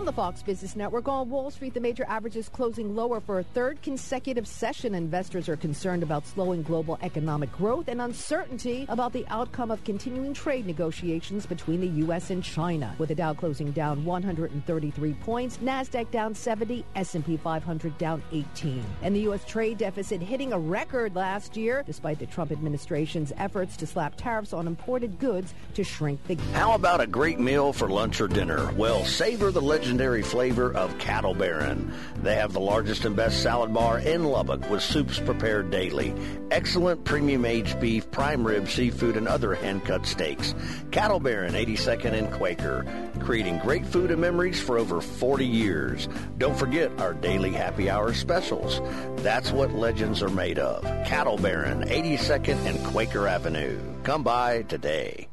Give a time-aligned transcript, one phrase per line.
[0.00, 3.42] From the Fox Business Network on Wall Street, the major averages closing lower for a
[3.42, 4.94] third consecutive session.
[4.94, 10.32] Investors are concerned about slowing global economic growth and uncertainty about the outcome of continuing
[10.32, 12.30] trade negotiations between the U.S.
[12.30, 12.94] and China.
[12.96, 19.14] With the Dow closing down 133 points, Nasdaq down 70, S&P 500 down 18, and
[19.14, 19.44] the U.S.
[19.44, 24.54] trade deficit hitting a record last year, despite the Trump administration's efforts to slap tariffs
[24.54, 26.36] on imported goods to shrink the.
[26.54, 28.72] How about a great meal for lunch or dinner?
[28.72, 31.92] Well, savor the legendary flavor of Cattle Baron.
[32.22, 36.14] They have the largest and best salad bar in Lubbock with soups prepared daily,
[36.52, 40.54] excellent premium aged beef, prime rib, seafood, and other hand cut steaks.
[40.92, 42.86] Cattle Baron, 82nd and Quaker,
[43.18, 46.08] creating great food and memories for over 40 years.
[46.38, 48.80] Don't forget our daily happy hour specials.
[49.24, 50.84] That's what legends are made of.
[51.04, 53.76] Cattle Baron, 82nd and Quaker Avenue.
[54.04, 55.29] Come by today.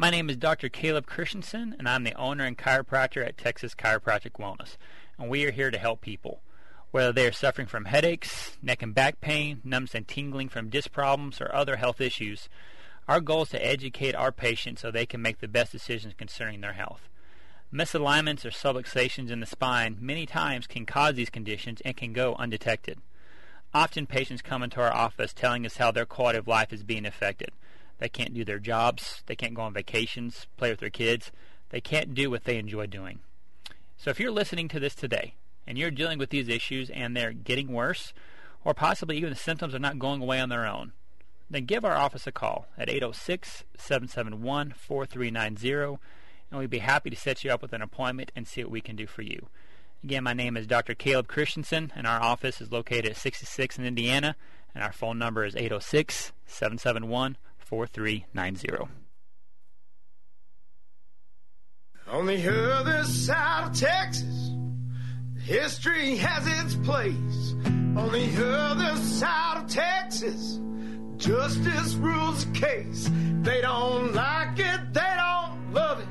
[0.00, 0.70] My name is Dr.
[0.70, 4.78] Caleb Christensen, and I'm the owner and chiropractor at Texas Chiropractic Wellness.
[5.18, 6.40] And we are here to help people.
[6.90, 10.90] Whether they are suffering from headaches, neck and back pain, numbness and tingling from disc
[10.90, 12.48] problems, or other health issues,
[13.08, 16.62] our goal is to educate our patients so they can make the best decisions concerning
[16.62, 17.10] their health.
[17.70, 22.36] Misalignments or subluxations in the spine many times can cause these conditions and can go
[22.36, 23.00] undetected.
[23.74, 27.04] Often patients come into our office telling us how their quality of life is being
[27.04, 27.50] affected.
[28.00, 29.22] They can't do their jobs.
[29.26, 31.30] They can't go on vacations, play with their kids.
[31.68, 33.20] They can't do what they enjoy doing.
[33.96, 35.34] So if you're listening to this today
[35.66, 38.14] and you're dealing with these issues and they're getting worse,
[38.64, 40.92] or possibly even the symptoms are not going away on their own,
[41.50, 46.00] then give our office a call at 806 771 4390
[46.50, 48.80] and we'd be happy to set you up with an appointment and see what we
[48.80, 49.48] can do for you.
[50.02, 50.94] Again, my name is Dr.
[50.94, 54.34] Caleb Christensen, and our office is located at 66 in Indiana,
[54.74, 57.36] and our phone number is 806 771
[57.70, 58.68] 4390.
[62.08, 64.50] On the other side of Texas,
[65.44, 67.54] history has its place.
[67.96, 70.58] On the other side of Texas,
[71.16, 73.08] justice rules the case.
[73.42, 76.08] They don't like it, they don't love it.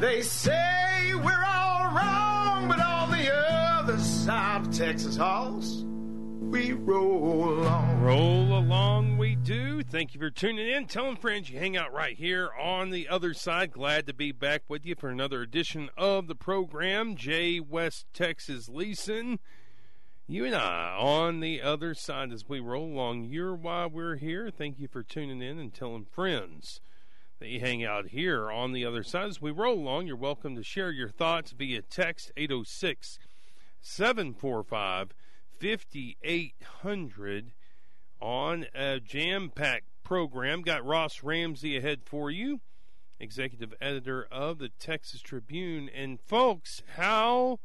[0.00, 5.84] They say we're all wrong, but on the other side of Texas, Hoss
[6.50, 8.00] we roll along.
[8.00, 9.82] Roll along, we do.
[9.82, 10.86] Thank you for tuning in.
[10.86, 13.72] Telling friends you hang out right here on the other side.
[13.72, 17.16] Glad to be back with you for another edition of the program.
[17.16, 19.38] Jay West Texas Leeson.
[20.26, 23.24] You and I on the other side as we roll along.
[23.24, 24.50] You're why we're here.
[24.50, 26.80] Thank you for tuning in and telling friends
[27.40, 29.28] that you hang out here on the other side.
[29.28, 33.18] As we roll along, you're welcome to share your thoughts via text 806
[33.80, 35.12] 745
[35.58, 37.52] 5800
[38.20, 40.62] on a jam packed program.
[40.62, 42.60] Got Ross Ramsey ahead for you,
[43.18, 45.88] executive editor of the Texas Tribune.
[45.94, 47.60] And folks, how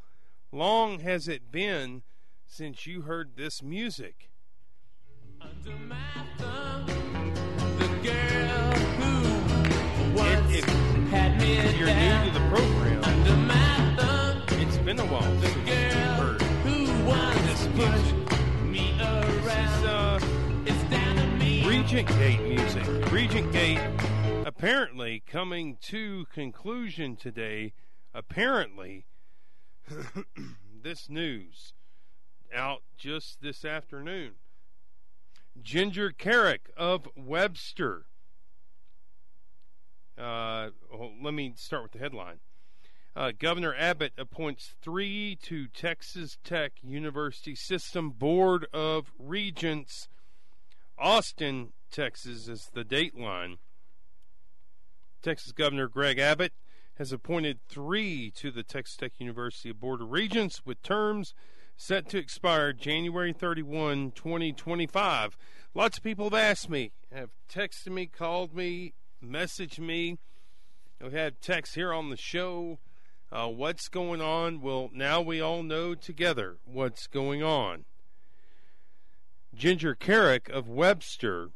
[0.51, 2.03] long has it been
[2.45, 4.29] since you heard this music?
[10.51, 10.67] If,
[11.41, 13.01] if you're new to the program,
[14.61, 15.58] it's been a while since you heard
[21.89, 23.11] Regent Gate music.
[23.11, 23.79] Regent Gate
[24.45, 27.73] apparently coming to conclusion today.
[28.13, 29.07] Apparently,
[30.83, 31.73] this news
[32.53, 34.33] out just this afternoon.
[35.59, 38.05] Ginger Kerrick of Webster.
[40.15, 42.39] Uh, well, let me start with the headline.
[43.15, 50.07] Uh, Governor Abbott appoints three to Texas Tech University System Board of Regents.
[50.97, 53.57] Austin, Texas is the dateline.
[55.23, 56.53] Texas Governor Greg Abbott
[56.95, 61.33] has appointed three to the Texas Tech University Board of Regents with terms
[61.75, 65.35] set to expire January 31, 2025.
[65.73, 68.93] Lots of people have asked me, have texted me, called me,
[69.23, 70.19] messaged me.
[71.01, 72.77] We've had texts here on the show
[73.31, 74.61] uh, what's going on?
[74.61, 77.85] Well, now we all know together what's going on.
[79.53, 81.49] Ginger Kerrick of Webster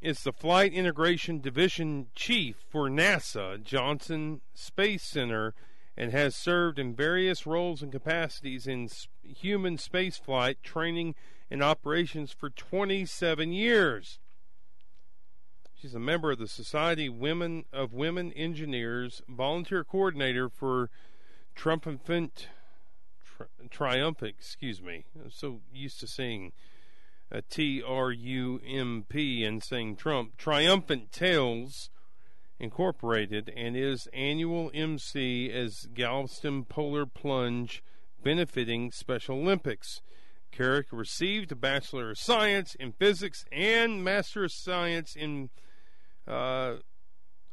[0.00, 5.54] is the Flight Integration Division Chief for NASA Johnson Space Center
[5.96, 8.88] and has served in various roles and capacities in
[9.22, 11.14] human spaceflight training
[11.50, 14.18] and operations for 27 years.
[15.80, 20.90] She's a member of the Society Women of Women Engineers, volunteer coordinator for
[21.54, 22.48] Triumphant,
[23.24, 25.06] tri- Triumphant, excuse me.
[25.18, 26.52] I'm so used to seeing
[27.30, 30.36] a T R U M P and saying Trump.
[30.36, 31.88] Triumphant Tales
[32.58, 37.82] Incorporated and is annual MC as Galveston Polar Plunge
[38.22, 40.02] benefiting Special Olympics.
[40.52, 45.48] Kerrick received a Bachelor of Science in Physics and Master of Science in
[46.26, 46.76] uh,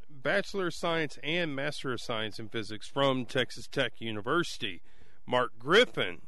[0.09, 4.81] Bachelor of Science and Master of Science in Physics from Texas Tech University.
[5.25, 6.21] Mark Griffin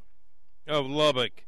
[0.68, 1.46] of Lubbock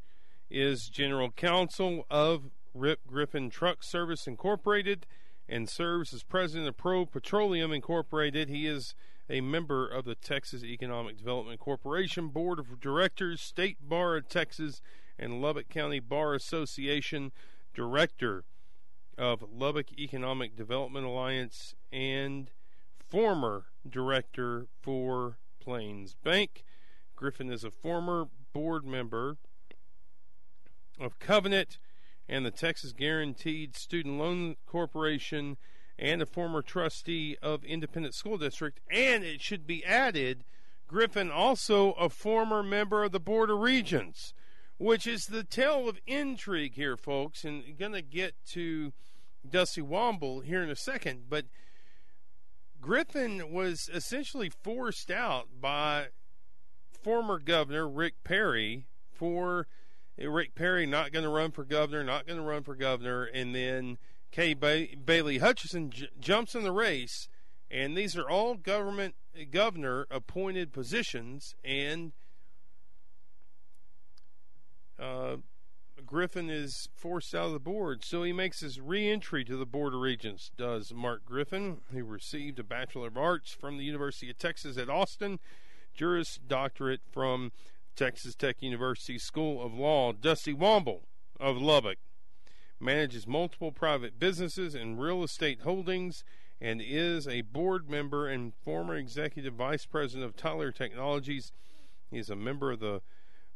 [0.50, 5.06] is General Counsel of Rip Griffin Truck Service Incorporated
[5.48, 8.50] and serves as president of Pro Petroleum Incorporated.
[8.50, 8.96] He is
[9.30, 14.82] a member of the Texas Economic Development Corporation Board of Directors, State Bar of Texas,
[15.20, 17.32] and Lubbock County Bar Association,
[17.74, 18.44] director
[19.18, 22.52] of Lubbock Economic Development Alliance, and
[23.00, 26.64] former director for Plains Bank.
[27.16, 29.38] Griffin is a former board member
[31.00, 31.78] of Covenant
[32.28, 35.58] and the Texas Guaranteed Student Loan Corporation
[36.00, 38.80] and a former trustee of Independent School District.
[38.90, 40.46] And it should be added,
[40.88, 44.34] Griffin also a former member of the Board of Regents,
[44.82, 47.46] which is the tale of intrigue here, folks.
[47.46, 48.94] And to get to
[49.48, 51.46] Dusty Womble here in a second, but
[52.82, 56.08] Griffin was essentially forced out by
[57.04, 59.68] former governor Rick Perry for
[60.18, 63.26] eh, Rick Perry not going to run for governor, not going to run for governor,
[63.26, 64.00] and then
[64.32, 67.30] Kay ba- Bailey Hutchison j- jumps in the race,
[67.70, 72.14] and these are all government eh, governor appointed positions, and
[75.02, 75.38] uh,
[76.06, 79.94] Griffin is forced out of the board, so he makes his reentry to the Board
[79.94, 80.52] of Regents.
[80.58, 84.90] Does Mark Griffin, who received a Bachelor of Arts from the University of Texas at
[84.90, 85.40] Austin,
[85.94, 87.52] Juris Doctorate from
[87.96, 91.02] Texas Tech University School of Law, Dusty Womble
[91.40, 91.98] of Lubbock,
[92.80, 96.24] manages multiple private businesses and real estate holdings
[96.60, 101.52] and is a board member and former executive vice president of Tyler Technologies.
[102.10, 103.02] He is a member of the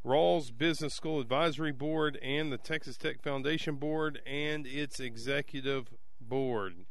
[0.06, 5.88] Rawls Business School Advisory Board and the Texas Tech Foundation Board and its executive
[6.22, 6.86] board.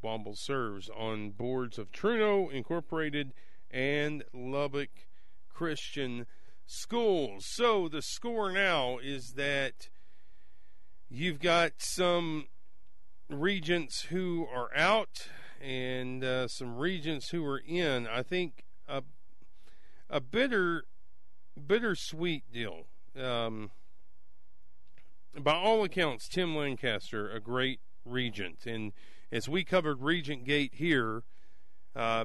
[0.00, 3.32] Womble serves on boards of Truno Incorporated
[3.72, 5.08] and Lubbock
[5.52, 6.26] Christian
[6.64, 7.44] schools.
[7.44, 9.88] So the score now is that
[11.10, 12.46] you've got some
[13.28, 15.28] regents who are out
[15.60, 18.06] and uh, some regents who are in.
[18.06, 19.02] I think a
[20.08, 20.84] a bitter
[21.58, 22.86] bittersweet deal.
[23.20, 23.70] Um,
[25.38, 28.92] by all accounts, Tim Lancaster, a great regent, and
[29.30, 31.22] as we covered Regent Gate here,
[31.94, 32.24] uh,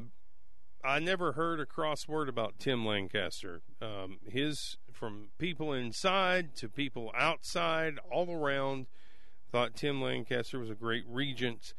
[0.83, 3.61] I never heard a cross word about Tim Lancaster.
[3.81, 8.87] Um, his from people inside to people outside, all around,
[9.51, 11.73] thought Tim Lancaster was a great regent.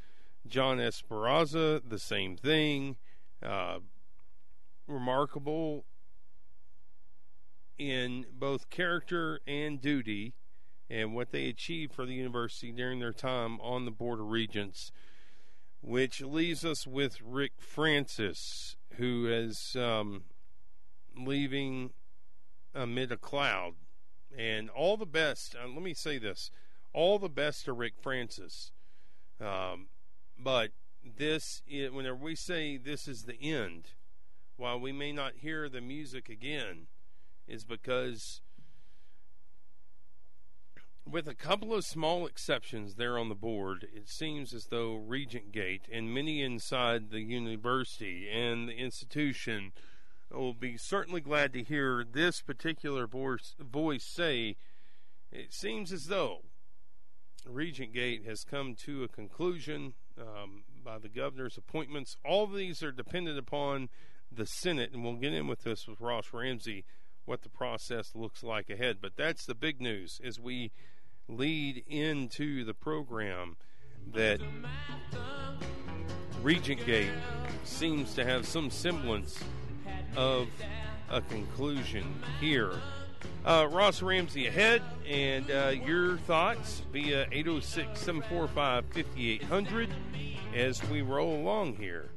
[0.47, 2.97] John Esperanza, the same thing.
[3.43, 3.79] Uh,
[4.87, 5.85] remarkable
[7.79, 10.35] in both character and duty,
[10.91, 14.93] and what they achieved for the university during their time on the Board of Regents.
[15.81, 20.25] Which leaves us with Rick Francis, who is um,
[21.15, 21.91] leaving
[22.75, 23.75] amid a cloud.
[24.37, 26.51] And all the best, uh, let me say this
[26.95, 28.73] all the best to Rick Francis.
[29.41, 29.89] Um,
[30.39, 30.71] but
[31.05, 33.91] this, it, whenever we say this is the end,
[34.57, 36.87] while we may not hear the music again,
[37.47, 38.41] is because
[41.11, 45.53] with a couple of small exceptions there on the board, it seems as though Regent
[45.53, 49.73] Gate and many inside the university and the institution
[50.31, 54.57] will be certainly glad to hear this particular voice, say,
[55.31, 56.39] it seems as though
[57.47, 62.17] Regent Gate has come to a conclusion um, by the governor's appointments.
[62.25, 63.91] All these are dependent upon
[64.33, 66.85] the Senate, and we'll get in with this with Ross Ramsey,
[67.25, 68.99] what the process looks like ahead.
[69.01, 70.73] But that's the big news as we
[71.29, 73.57] lead into the program
[74.13, 74.41] that
[76.43, 77.11] Regent Gate
[77.65, 79.39] seems to have some semblance
[80.17, 80.49] of
[81.11, 82.73] a conclusion here.
[83.45, 89.91] Uh, Ross Ramsey ahead, and uh, your thoughts via 806 745 5800
[90.55, 92.11] as we roll along here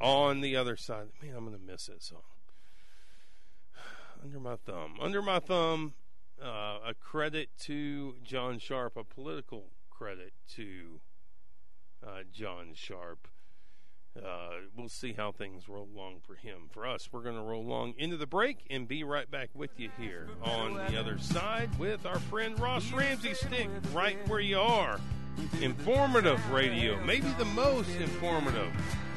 [0.00, 1.08] on the other side.
[1.22, 2.20] Man, I'm going to miss that song.
[4.26, 4.94] Under my thumb.
[5.00, 5.94] Under my thumb
[6.42, 11.00] uh, a credit to John Sharp, a political credit to
[12.04, 13.28] uh, John Sharp.
[14.16, 16.68] Uh, we'll see how things roll along for him.
[16.72, 19.78] For us, we're going to roll along into the break and be right back with
[19.78, 23.34] you here on the other side with our friend Ross Ramsey.
[23.34, 24.98] Stick right where you are
[25.60, 28.72] informative radio, maybe the most informative.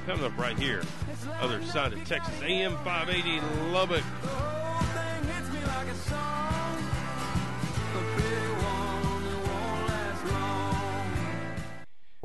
[0.06, 0.84] Coming up right here,
[1.40, 4.04] other side of Texas, AM 580 Lubbock.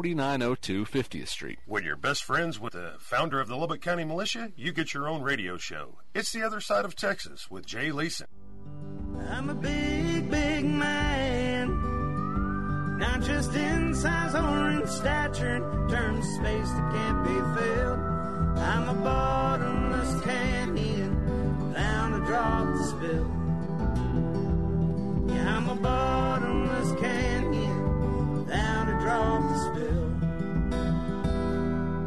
[0.05, 1.59] 4902 50th Street.
[1.65, 5.09] When you're best friends with the founder of the Lubbock County Militia, you get your
[5.09, 5.97] own radio show.
[6.15, 8.27] It's the other side of Texas with Jay Leeson.
[9.31, 11.69] I'm a big, big man.
[12.99, 17.99] Not just in size or in stature, in terms of space that can't be filled.
[18.59, 20.94] I'm a bottomless canyon,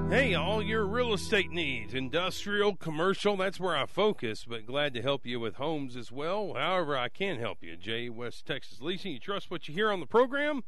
[0.09, 5.01] Hey, all your real estate needs, industrial, commercial, that's where I focus, but glad to
[5.01, 6.55] help you with homes as well.
[6.55, 7.77] However, I can help you.
[7.77, 9.13] Jay West Texas Leasing.
[9.13, 10.63] You trust what you hear on the program?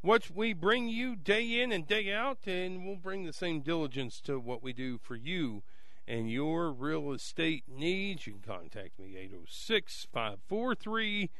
[0.00, 4.20] What we bring you day in and day out, and we'll bring the same diligence
[4.22, 5.62] to what we do for you
[6.06, 8.26] and your real estate needs.
[8.26, 11.30] You can contact me 806 543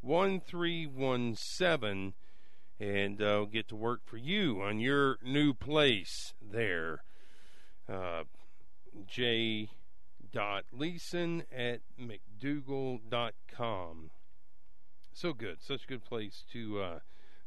[0.00, 2.14] 1317
[2.78, 7.02] and uh, get to work for you on your new place there.
[7.88, 8.24] Uh,
[9.06, 9.70] J.
[10.72, 14.10] Leeson at McDougal.com.
[15.12, 16.98] So good, such a good place to uh,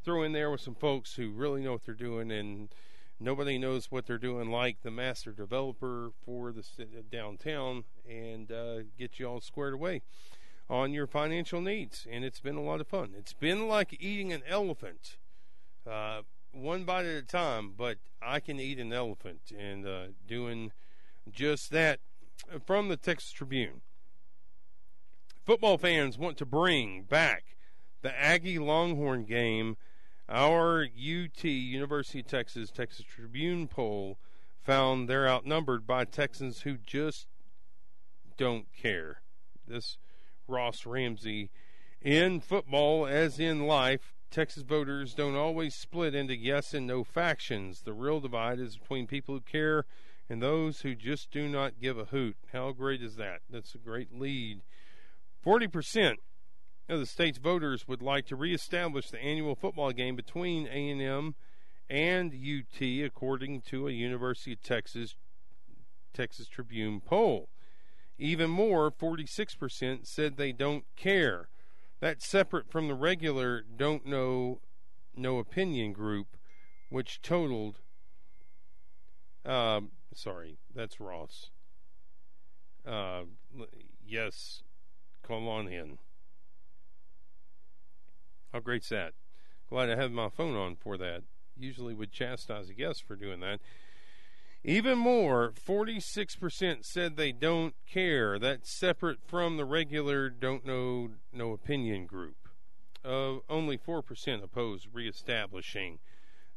[0.03, 2.73] throw in there with some folks who really know what they're doing, and
[3.19, 6.63] nobody knows what they're doing like the master developer for the
[7.11, 10.01] downtown, and uh, get you all squared away
[10.69, 12.05] on your financial needs.
[12.09, 13.13] And it's been a lot of fun.
[13.17, 15.17] It's been like eating an elephant.
[15.89, 16.21] Uh,
[16.51, 20.71] one bite at a time, but I can eat an elephant and uh, doing
[21.31, 21.99] just that
[22.65, 23.81] from the Texas Tribune.
[25.45, 27.55] Football fans want to bring back
[28.01, 29.77] the Aggie Longhorn game.
[30.29, 34.19] Our UT, University of Texas, Texas Tribune poll
[34.61, 37.25] found they're outnumbered by Texans who just
[38.37, 39.21] don't care.
[39.67, 39.97] This
[40.47, 41.49] Ross Ramsey
[41.99, 47.81] in football, as in life, Texas voters don't always split into yes and no factions.
[47.81, 49.85] The real divide is between people who care
[50.29, 52.37] and those who just do not give a hoot.
[52.53, 53.39] How great is that?
[53.49, 54.61] That's a great lead.
[55.43, 56.17] 40%
[56.89, 61.35] of the state's voters would like to reestablish the annual football game between A&M
[61.89, 65.15] and UT according to a University of Texas
[66.13, 67.49] Texas Tribune poll.
[68.17, 71.47] Even more, 46% said they don't care.
[71.99, 74.59] That's separate from the regular don't know,
[75.15, 76.35] no opinion group,
[76.89, 77.79] which totaled.
[79.45, 81.51] Um, sorry, that's Ross.
[82.85, 83.23] Uh,
[84.05, 84.63] yes,
[85.67, 85.99] in.
[88.53, 89.13] How great's that?
[89.69, 91.23] Glad I have my phone on for that.
[91.57, 93.59] Usually would chastise a guest for doing that.
[94.63, 98.37] Even more, 46% said they don't care.
[98.37, 102.35] That's separate from the regular don't know, no opinion group.
[103.05, 105.99] Uh, only 4% oppose reestablishing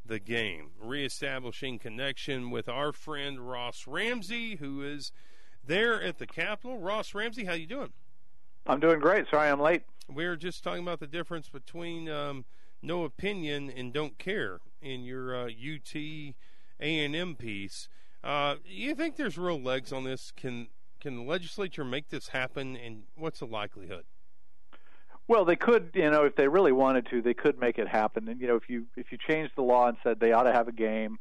[0.05, 0.71] the game.
[0.81, 5.13] Reestablishing connection with our friend Ross Ramsey, who is
[5.65, 6.79] there at the Capitol.
[6.79, 7.93] Ross Ramsey, how you doing?
[8.67, 9.27] I'm doing great.
[9.29, 9.83] Sorry I'm late.
[10.09, 12.45] We are just talking about the difference between um,
[12.81, 15.95] no opinion and don't care in your uh, UT
[16.79, 17.89] a&M piece.
[18.23, 20.31] Uh, you think there's real legs on this?
[20.35, 20.67] Can
[20.99, 24.05] can the legislature make this happen, and what's the likelihood?
[25.27, 28.29] Well, they could, you know, if they really wanted to, they could make it happen.
[28.29, 30.53] And you know, if you if you changed the law and said they ought to
[30.53, 31.19] have a game,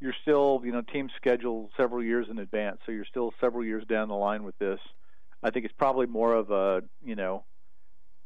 [0.00, 3.84] you're still, you know, teams schedule several years in advance, so you're still several years
[3.86, 4.80] down the line with this.
[5.42, 7.44] I think it's probably more of a, you know,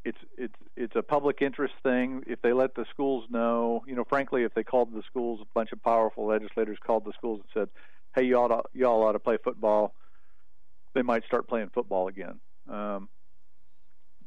[0.04, 2.22] it's it's it's a public interest thing.
[2.26, 5.46] If they let the schools know, you know, frankly, if they called the schools, a
[5.54, 7.68] bunch of powerful legislators called the schools and said,
[8.14, 9.94] "Hey, you ought to, y'all ought to play football,"
[10.94, 12.40] they might start playing football again.
[12.68, 13.08] Um,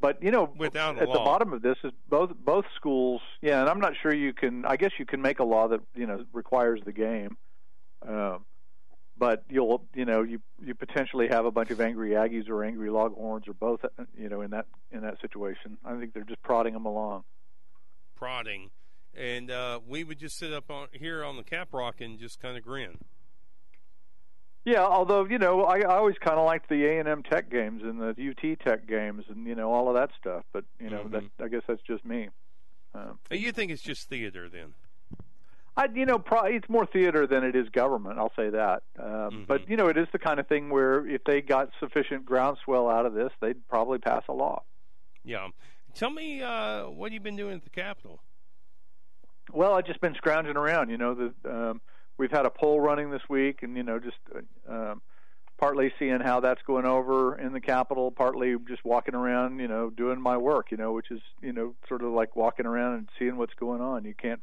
[0.00, 1.14] but you know, Without at law.
[1.14, 3.20] the bottom of this is both both schools.
[3.40, 4.64] Yeah, and I'm not sure you can.
[4.66, 7.36] I guess you can make a law that you know requires the game.
[8.06, 8.44] Um,
[9.16, 12.90] but you'll you know you you potentially have a bunch of angry Aggies or angry
[12.90, 13.84] Longhorns or both
[14.18, 15.78] you know in that in that situation.
[15.84, 17.24] I think they're just prodding them along.
[18.16, 18.70] Prodding,
[19.14, 22.40] and uh, we would just sit up on here on the Cap Rock and just
[22.40, 22.98] kind of grin.
[24.64, 27.50] Yeah, although you know I, I always kind of liked the A and M Tech
[27.50, 30.44] games and the UT Tech games and you know all of that stuff.
[30.52, 32.28] But you know that I guess that's just me.
[32.94, 34.74] Um, You think it's just theater then?
[35.76, 38.18] I, you know, pro- it's more theater than it is government.
[38.18, 38.82] I'll say that.
[38.98, 39.44] Um, Mm-hmm.
[39.46, 42.88] But you know, it is the kind of thing where if they got sufficient groundswell
[42.88, 44.62] out of this, they'd probably pass a law.
[45.24, 45.48] Yeah.
[45.94, 48.20] Tell me uh, what you've been doing at the Capitol.
[49.52, 50.90] Well, I've just been scrounging around.
[50.90, 51.80] You know, the, um,
[52.18, 55.02] we've had a poll running this week, and you know, just uh, um,
[55.58, 59.90] partly seeing how that's going over in the Capitol, partly just walking around, you know,
[59.90, 63.08] doing my work, you know, which is you know sort of like walking around and
[63.18, 64.04] seeing what's going on.
[64.04, 64.40] You can't,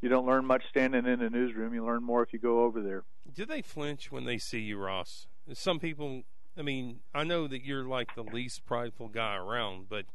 [0.00, 1.74] you don't learn much standing in a newsroom.
[1.74, 3.04] You learn more if you go over there.
[3.32, 5.26] Do they flinch when they see you, Ross?
[5.52, 6.22] Some people.
[6.58, 10.06] I mean, I know that you're like the least prideful guy around, but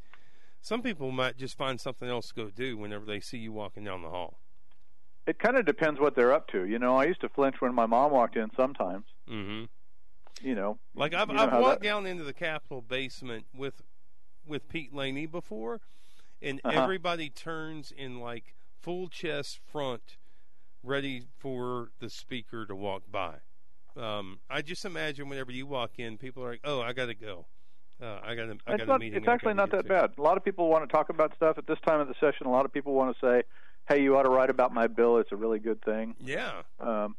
[0.61, 3.83] some people might just find something else to go do whenever they see you walking
[3.83, 4.39] down the hall.
[5.25, 6.65] It kind of depends what they're up to.
[6.65, 9.05] You know, I used to flinch when my mom walked in sometimes.
[9.29, 9.65] Mm-hmm.
[10.45, 11.87] You know, like I've, you know I've walked that...
[11.87, 13.81] down into the Capitol basement with
[14.45, 15.79] with Pete Laney before,
[16.41, 16.81] and uh-huh.
[16.81, 20.17] everybody turns in like full chest front,
[20.83, 23.37] ready for the speaker to walk by.
[23.97, 27.15] Um, I just imagine whenever you walk in, people are like, "Oh, I got to
[27.15, 27.47] go."
[28.01, 29.17] Uh, I got I got a meeting.
[29.17, 29.89] It's actually not that to.
[29.89, 30.11] bad.
[30.17, 32.45] A lot of people want to talk about stuff at this time of the session.
[32.45, 33.43] A lot of people want to say,
[33.87, 35.17] "Hey, you ought to write about my bill.
[35.17, 36.61] It's a really good thing." Yeah.
[36.79, 37.15] Um,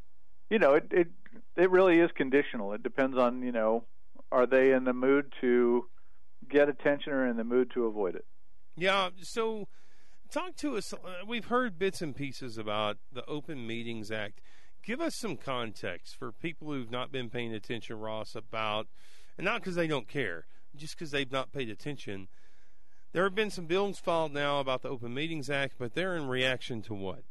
[0.50, 1.08] you know, it it
[1.56, 2.74] it really is conditional.
[2.74, 3.84] It depends on you know,
[4.30, 5.86] are they in the mood to
[6.48, 8.26] get attention or in the mood to avoid it?
[8.76, 9.08] Yeah.
[9.22, 9.66] So,
[10.30, 10.92] talk to us.
[10.92, 14.40] Uh, we've heard bits and pieces about the Open Meetings Act.
[14.82, 18.86] Give us some context for people who've not been paying attention, Ross, about,
[19.36, 22.28] and not because they don't care, just because they've not paid attention.
[23.12, 26.28] There have been some bills filed now about the Open Meetings Act, but they're in
[26.28, 27.22] reaction to what?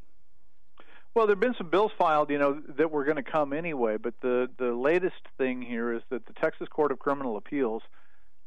[1.14, 3.96] Well, there have been some bills filed, you know, that were going to come anyway.
[3.96, 7.84] But the the latest thing here is that the Texas Court of Criminal Appeals,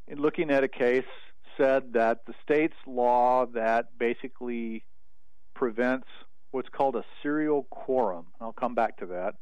[0.07, 1.07] in looking at a case,
[1.59, 4.85] said that the state's law that basically
[5.55, 6.07] prevents
[6.53, 9.35] what's called a serial quorum, I'll come back to that,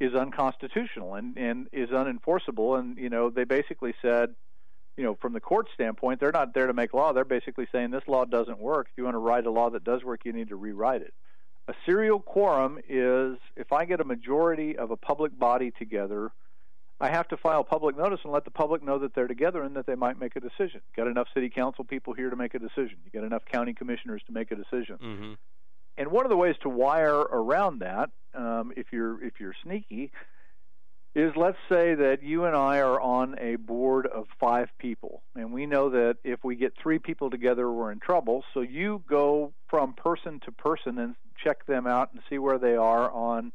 [0.00, 2.78] is unconstitutional and, and is unenforceable.
[2.78, 4.34] And, you know, they basically said,
[4.96, 7.12] you know, from the court standpoint, they're not there to make law.
[7.12, 8.88] They're basically saying this law doesn't work.
[8.90, 11.12] If you want to write a law that does work, you need to rewrite it.
[11.68, 16.30] A serial quorum is if I get a majority of a public body together,
[17.00, 19.76] I have to file public notice and let the public know that they're together and
[19.76, 20.80] that they might make a decision.
[20.96, 22.96] Got enough city council people here to make a decision.
[23.04, 24.98] You got enough county commissioners to make a decision.
[25.02, 25.32] Mm-hmm.
[25.96, 30.12] And one of the ways to wire around that, um, if you're if you're sneaky,
[31.14, 35.52] is let's say that you and I are on a board of five people, and
[35.52, 38.44] we know that if we get three people together, we're in trouble.
[38.54, 42.76] So you go from person to person and check them out and see where they
[42.76, 43.52] are on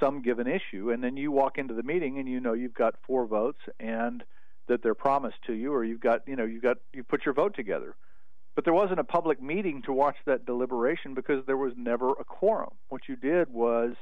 [0.00, 2.94] some given issue, and then you walk into the meeting and you know you've got
[3.06, 4.24] four votes and
[4.68, 7.34] that they're promised to you, or you've got you know you've got you put your
[7.34, 7.94] vote together.
[8.58, 12.24] But there wasn't a public meeting to watch that deliberation because there was never a
[12.24, 12.72] quorum.
[12.88, 13.94] What you did was,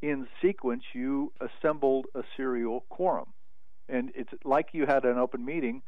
[0.00, 3.26] in sequence, you assembled a serial quorum.
[3.88, 5.82] And it's like you had an open meeting,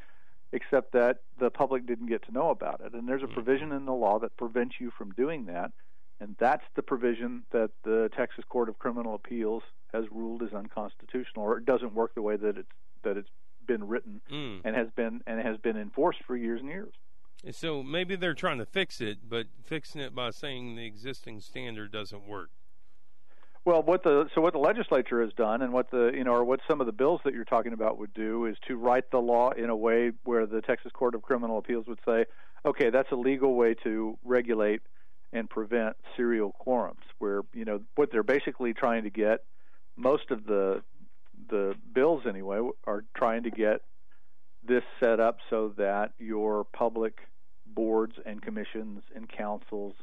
[0.51, 2.92] except that the public didn't get to know about it.
[2.92, 3.35] And there's a mm-hmm.
[3.35, 5.71] provision in the law that prevents you from doing that.
[6.20, 11.44] And that's the provision that the Texas Court of Criminal Appeals has ruled is unconstitutional,
[11.44, 12.68] or it doesn't work the way that it's
[13.04, 13.31] that it's
[13.66, 14.61] been written mm.
[14.64, 16.92] and has been and has been enforced for years and years.
[17.52, 21.92] So maybe they're trying to fix it, but fixing it by saying the existing standard
[21.92, 22.50] doesn't work.
[23.64, 26.42] Well, what the so what the legislature has done, and what the you know, or
[26.42, 29.18] what some of the bills that you're talking about would do, is to write the
[29.18, 32.24] law in a way where the Texas Court of Criminal Appeals would say,
[32.64, 34.81] okay, that's a legal way to regulate
[35.33, 39.45] and prevent serial quorums, where you know what they're basically trying to get.
[39.97, 40.83] Most of the
[41.49, 43.83] the bills anyway are trying to get
[44.67, 47.19] this set up so that your public
[47.67, 49.95] boards and commissions and councils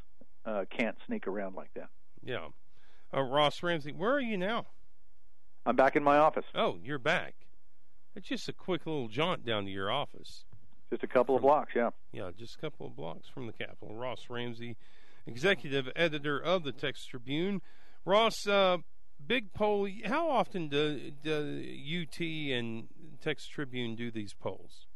[0.45, 1.89] uh, can't sneak around like that.
[2.23, 2.47] Yeah.
[3.13, 4.65] Uh, Ross Ramsey, where are you now?
[5.65, 6.45] I'm back in my office.
[6.53, 7.33] Oh, you're back.
[8.15, 10.45] It's just a quick little jaunt down to your office.
[10.89, 11.89] Just a couple from, of blocks, yeah.
[12.11, 13.95] Yeah, just a couple of blocks from the Capitol.
[13.95, 14.77] Ross Ramsey,
[15.27, 17.61] executive editor of the Texas Tribune.
[18.05, 18.77] Ross, uh,
[19.25, 19.87] big poll.
[20.05, 21.63] How often do, do
[22.01, 22.87] UT and
[23.21, 24.87] Texas Tribune do these polls?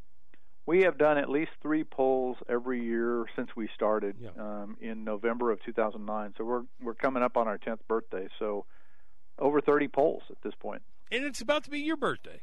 [0.65, 4.29] We have done at least three polls every year since we started yeah.
[4.37, 6.35] um, in November of 2009.
[6.37, 8.27] So we're we're coming up on our 10th birthday.
[8.37, 8.65] So
[9.39, 10.83] over 30 polls at this point.
[11.11, 12.41] And it's about to be your birthday.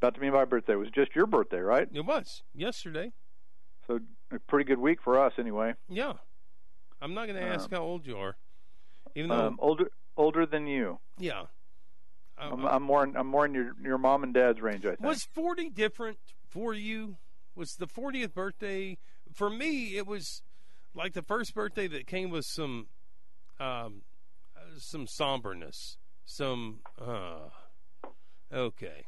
[0.00, 0.72] About to be my birthday.
[0.72, 1.88] It was just your birthday, right?
[1.92, 3.12] It was yesterday.
[3.86, 4.00] So
[4.32, 5.74] a pretty good week for us, anyway.
[5.88, 6.14] Yeah.
[7.00, 8.36] I'm not going to ask Um, how old you are,
[9.14, 9.46] even though.
[9.46, 10.98] Um, older older than you.
[11.18, 11.44] yeah.
[12.36, 14.84] I- I'm, I- I'm more in, I'm more in your your mom and dad's range.
[14.84, 15.00] I think.
[15.00, 17.16] Was 40 different for you?
[17.56, 18.96] Was the 40th birthday
[19.32, 19.96] for me?
[19.96, 20.42] It was
[20.94, 22.86] like the first birthday that came with some,
[23.58, 24.02] um,
[24.76, 26.80] some somberness, some.
[27.00, 27.48] Uh,
[28.52, 29.06] okay,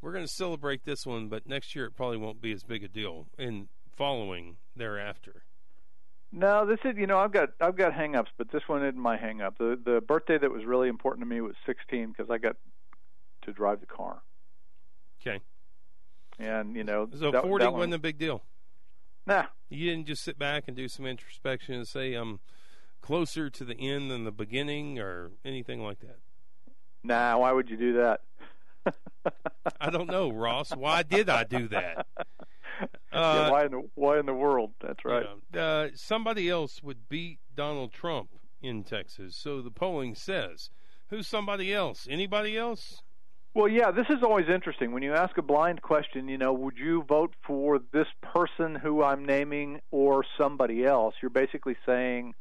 [0.00, 2.82] we're going to celebrate this one, but next year it probably won't be as big
[2.82, 3.26] a deal.
[3.38, 5.44] And following thereafter.
[6.32, 9.18] No, this is you know I've got I've got hangups, but this one isn't my
[9.18, 9.58] hangup.
[9.58, 12.56] The the birthday that was really important to me was 16 because I got
[13.42, 14.22] to drive the car.
[15.20, 15.40] Okay.
[16.38, 18.42] And you know, so that, 40 that wasn't a big deal.
[19.26, 22.40] Nah, you didn't just sit back and do some introspection and say I'm
[23.02, 26.18] closer to the end than the beginning or anything like that.
[27.04, 28.20] Nah, why would you do that?
[29.80, 30.70] I don't know, Ross.
[30.70, 32.06] Why did I do that?
[33.22, 34.72] Uh, yeah, why in the why in the world?
[34.80, 35.26] That's right.
[35.52, 38.30] You know, uh, somebody else would beat Donald Trump
[38.62, 40.70] in Texas, so the polling says.
[41.10, 42.08] Who's somebody else?
[42.10, 43.02] Anybody else?
[43.54, 44.92] Well, yeah, this is always interesting.
[44.92, 49.02] When you ask a blind question, you know, would you vote for this person who
[49.02, 51.14] I'm naming or somebody else?
[51.20, 52.34] You're basically saying,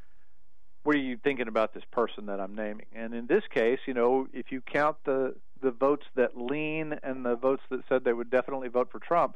[0.83, 2.85] what are you thinking about this person that I'm naming?
[2.95, 7.23] And in this case, you know, if you count the the votes that lean and
[7.23, 9.35] the votes that said they would definitely vote for Trump,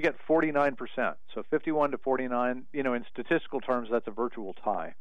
[0.00, 1.14] he got 49%.
[1.34, 4.94] So 51 to 49, you know, in statistical terms, that's a virtual tie.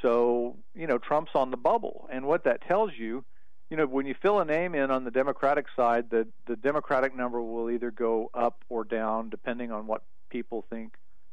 [0.00, 2.08] So, you know, Trump's on the bubble.
[2.10, 3.24] And what that tells you
[3.72, 7.16] you know, when you fill a name in on the Democratic side, the the Democratic
[7.16, 10.92] number will either go up or down depending on what people think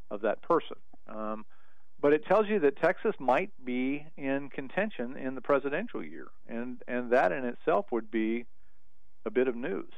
[0.09, 0.77] of that person.
[1.09, 1.45] Um,
[1.99, 6.81] but it tells you that Texas might be in contention in the presidential year, and
[6.87, 8.45] and that in itself would be
[9.25, 9.91] a bit of news.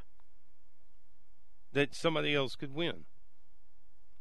[1.73, 3.05] That somebody else could win.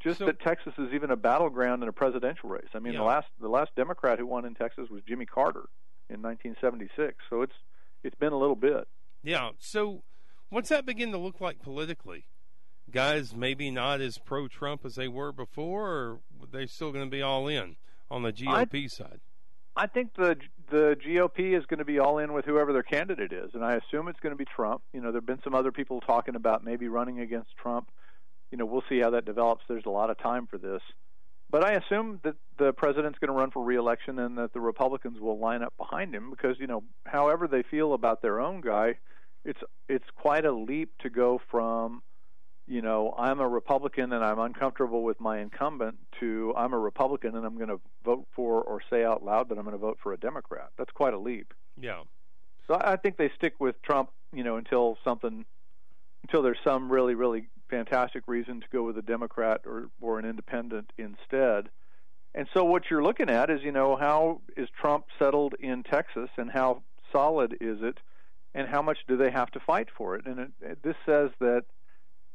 [0.00, 2.68] Just So- that Texas is even a battleground in a presidential race.
[2.74, 3.00] I mean, Yeah.
[3.00, 5.68] the last the last Democrat who won in Texas was Jimmy Carter
[6.08, 7.22] in 1976.
[7.28, 7.54] So it's
[8.02, 8.88] it's been a little bit.
[9.22, 9.50] Yeah.
[9.58, 10.04] So,
[10.48, 12.26] what's that begin to look like politically?
[12.90, 17.04] Guys, maybe not as pro Trump as they were before, or are they still going
[17.04, 17.76] to be all in
[18.10, 19.20] on the GOP side?
[19.76, 20.36] I think the
[20.70, 23.74] the GOP is going to be all in with whoever their candidate is, and I
[23.74, 24.82] assume it's going to be Trump.
[24.92, 27.88] You know, there've been some other people talking about maybe running against Trump.
[28.50, 29.64] You know, we'll see how that develops.
[29.68, 30.82] There's a lot of time for this,
[31.50, 35.20] but I assume that the president's going to run for reelection and that the Republicans
[35.20, 38.98] will line up behind him because you know, however they feel about their own guy,
[39.44, 42.02] it's it's quite a leap to go from
[42.80, 47.36] you know, I'm a Republican and I'm uncomfortable with my incumbent to I'm a Republican
[47.36, 49.98] and I'm going to vote for or say out loud that I'm going to vote
[50.02, 50.70] for a Democrat.
[50.78, 51.52] That's quite a leap.
[51.78, 52.04] Yeah.
[52.66, 55.44] So I think they stick with Trump, you know, until something,
[56.22, 60.24] until there's some really, really fantastic reason to go with a Democrat or or an
[60.24, 61.68] independent instead.
[62.34, 66.30] And so what you're looking at is, you know, how is Trump settled in Texas
[66.38, 67.98] and how solid is it,
[68.54, 70.24] and how much do they have to fight for it?
[70.24, 71.64] And it, it, this says that,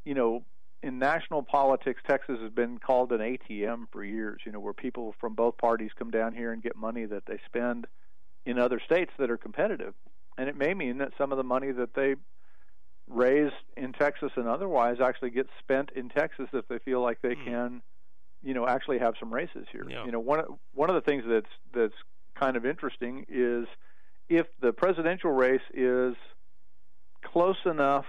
[0.05, 0.43] you know,
[0.81, 4.41] in national politics, Texas has been called an ATM for years.
[4.45, 7.39] You know, where people from both parties come down here and get money that they
[7.45, 7.87] spend
[8.45, 9.95] in other states that are competitive,
[10.37, 12.15] and it may mean that some of the money that they
[13.07, 17.35] raise in Texas and otherwise actually gets spent in Texas if they feel like they
[17.35, 17.43] hmm.
[17.43, 17.81] can,
[18.43, 19.85] you know, actually have some races here.
[19.89, 20.05] Yeah.
[20.05, 20.41] You know, one
[20.73, 21.93] one of the things that's that's
[22.39, 23.65] kind of interesting is
[24.29, 26.15] if the presidential race is
[27.23, 28.05] close enough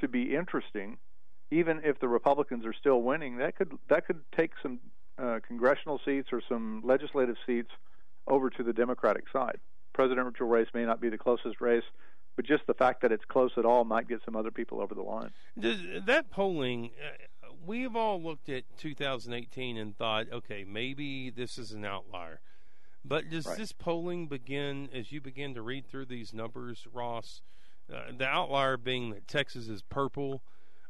[0.00, 0.98] to be interesting,
[1.50, 4.80] even if the Republicans are still winning, that could that could take some
[5.18, 7.70] uh, congressional seats or some legislative seats
[8.26, 9.58] over to the Democratic side.
[9.92, 11.84] Presidential race may not be the closest race,
[12.34, 14.94] but just the fact that it's close at all might get some other people over
[14.94, 15.30] the line.
[15.58, 21.72] Does, that polling, uh, we've all looked at 2018 and thought, okay, maybe this is
[21.72, 22.40] an outlier.
[23.04, 23.56] But does Right.
[23.56, 27.40] this polling begin as you begin to read through these numbers, Ross?
[27.92, 30.42] Uh, the outlier being that Texas is purple.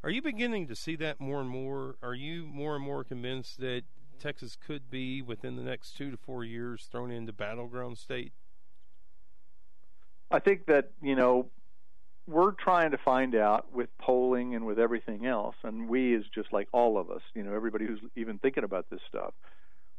[0.07, 1.97] Are you beginning to see that more and more?
[2.01, 3.83] Are you more and more convinced that
[4.21, 8.33] Texas could be within the next two to four years thrown into battleground state?
[10.31, 11.51] I think that you know
[12.29, 16.53] we're trying to find out with polling and with everything else, and we is just
[16.53, 19.35] like all of us, you know, everybody who's even thinking about this stuff.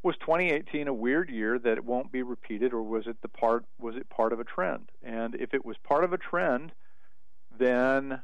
[0.04, 3.66] Was 2018 a weird year that it won't be repeated, or was it the part?
[3.78, 4.90] Was it part of a trend?
[5.04, 6.72] And if it was part of a trend,
[7.60, 8.22] then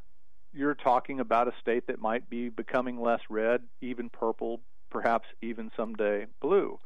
[0.54, 5.72] you're talking about a state that might be becoming less red, even purple, perhaps even
[5.76, 6.80] someday blue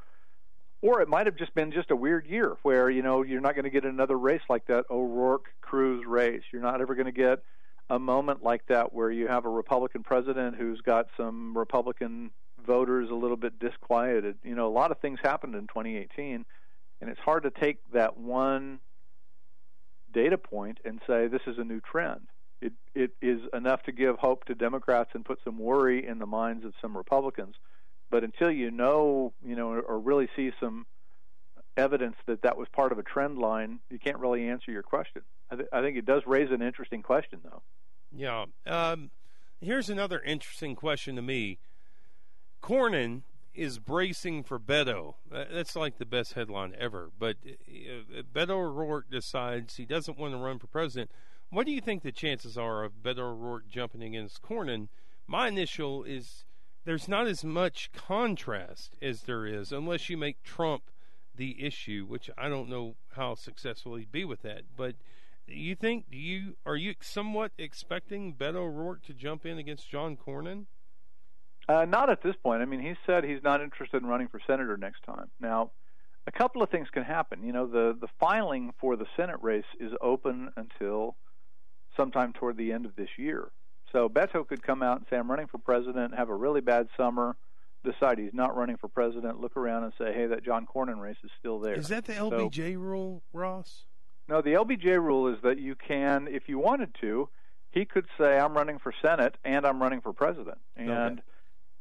[0.82, 3.56] or it might have just been just a weird year where you know you're not
[3.56, 6.44] going to get another race like that O'Rourke Cruz race.
[6.52, 7.44] You're not ever going to get
[7.90, 12.32] a moment like that where you have a Republican president who's got some Republican
[12.66, 14.38] voters a little bit disquieted.
[14.44, 16.46] You know, a lot of things happened in 2018,
[17.02, 18.80] and it's hard to take that one
[20.14, 22.28] data point and say this is a new trend.
[22.62, 26.26] It it is enough to give hope to Democrats and put some worry in the
[26.26, 27.56] minds of some Republicans
[28.10, 30.86] but until you know, you know, or really see some
[31.76, 35.22] evidence that that was part of a trend line, you can't really answer your question.
[35.52, 37.62] I, th- I think it does raise an interesting question, though.
[38.16, 38.46] Yeah.
[38.66, 39.12] Um,
[39.60, 41.60] here's another interesting question to me.
[42.64, 45.16] Cornyn is bracing for Beto.
[45.30, 47.10] That's like the best headline ever.
[47.18, 51.12] But uh, Beto O'Rourke decides he doesn't want to run for president.
[51.50, 54.90] What do you think the chances are of Beto O'Rourke jumping against Cornyn?
[55.28, 56.44] My initial is
[56.84, 60.84] there's not as much contrast as there is unless you make Trump
[61.36, 64.64] the issue, which I don't know how successful he'd be with that.
[64.76, 64.96] But
[65.48, 70.18] you think do you are you somewhat expecting Beto O'Rourke to jump in against John
[70.18, 70.66] Cornyn?
[71.70, 72.62] Uh, not at this point.
[72.62, 75.30] I mean, he said he's not interested in running for senator next time.
[75.40, 75.72] Now,
[76.26, 77.44] a couple of things can happen.
[77.44, 81.16] You know, the the filing for the Senate race is open until
[81.98, 83.52] sometime toward the end of this year.
[83.92, 86.88] So Beto could come out and say, "I'm running for president," have a really bad
[86.96, 87.36] summer,
[87.84, 91.18] decide he's not running for president, look around and say, "Hey, that John Cornyn race
[91.24, 93.86] is still there." Is that the LBJ so, rule, Ross?
[94.28, 97.30] No, the LBJ rule is that you can, if you wanted to,
[97.72, 101.22] he could say, "I'm running for Senate and I'm running for president," and okay.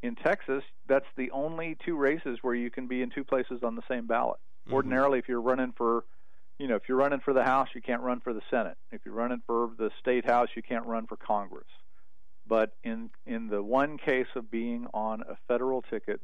[0.02, 3.74] in Texas, that's the only two races where you can be in two places on
[3.74, 4.38] the same ballot.
[4.66, 4.74] Mm-hmm.
[4.74, 6.05] Ordinarily, if you're running for,
[6.59, 8.77] you know, if you're running for the House, you can't run for the Senate.
[8.90, 11.66] If you're running for the state House, you can't run for Congress.
[12.49, 16.21] But in in the one case of being on a federal ticket,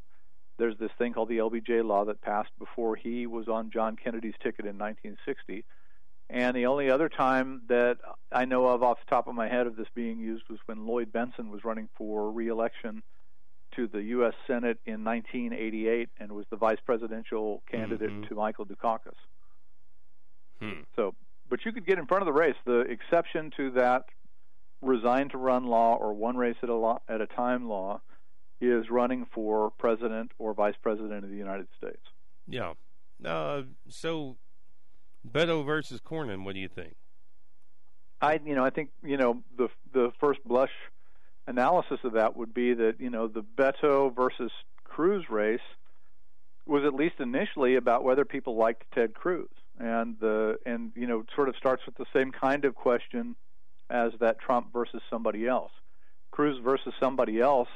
[0.59, 4.35] there's this thing called the LBJ law that passed before he was on John Kennedy's
[4.42, 5.64] ticket in 1960.
[6.31, 7.99] And the only other time that
[8.31, 10.87] I know of off the top of my head of this being used was when
[10.87, 13.03] Lloyd Bentsen was running for reelection
[13.77, 14.35] to the U.S.
[14.47, 18.29] Senate in 1988 and was the vice presidential candidate mm-hmm.
[18.29, 19.16] to Michael Dukakis.
[20.62, 20.81] Hmm.
[20.96, 21.14] So,
[21.48, 22.55] but you could get in front of the race.
[22.64, 24.05] The exception to that
[24.81, 28.01] resign to run law or one race at a, at a time law
[28.61, 32.03] is running for president or vice president of the United States.
[32.46, 32.75] Yeah.
[33.25, 34.37] Uh, so,
[35.29, 36.94] Beto versus Cornyn, what do you think?
[38.20, 40.70] I, you know, I think you know the the first blush
[41.48, 44.53] analysis of that would be that you know the Beto versus
[44.85, 45.61] Cruz race
[46.66, 51.24] was at least initially about whether people liked Ted Cruz, and the and you know
[51.35, 53.37] sort of starts with the same kind of question
[53.90, 55.72] as that Trump versus somebody else.
[56.30, 57.68] Cruz versus somebody else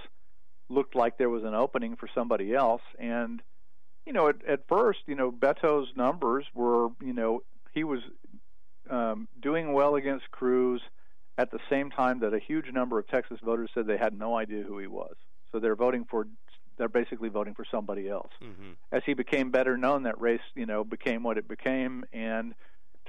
[0.68, 3.42] looked like there was an opening for somebody else, and
[4.04, 8.00] you know at, at first you know Beto's numbers were you know he was
[8.90, 10.80] um, doing well against Cruz
[11.38, 14.36] at the same time that a huge number of Texas voters said they had no
[14.36, 15.14] idea who he was.
[15.52, 16.26] So they're voting for
[16.76, 18.30] they're basically voting for somebody else.
[18.42, 18.72] Mm-hmm.
[18.92, 22.54] As he became better known, that race you know became what it became and